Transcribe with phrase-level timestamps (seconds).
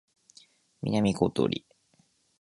[0.81, 1.63] 南ことり